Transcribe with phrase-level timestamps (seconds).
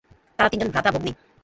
[0.39, 1.11] তাঁরা তিনজন ভ্রাতা-ভগ্নী।